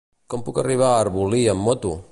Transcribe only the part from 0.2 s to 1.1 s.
Com puc arribar a